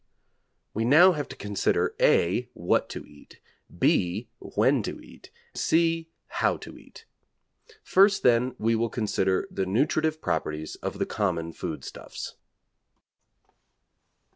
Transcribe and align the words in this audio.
We 0.73 0.81
have 0.81 0.89
now 0.89 1.11
to 1.13 1.35
consider 1.35 1.93
(a) 1.99 2.49
what 2.55 2.89
to 2.89 3.05
eat, 3.05 3.39
(b) 3.69 4.29
when 4.39 4.81
to 4.81 4.99
eat, 4.99 5.29
(c) 5.53 6.09
how 6.25 6.57
to 6.57 6.75
eat. 6.75 7.05
First, 7.83 8.23
then, 8.23 8.55
we 8.57 8.73
will 8.73 8.89
consider 8.89 9.47
the 9.51 9.67
nutritive 9.67 10.19
properties 10.19 10.73
of 10.77 10.97
the 10.97 11.05
common 11.05 11.53
food 11.53 11.83
stuffs. 11.85 12.33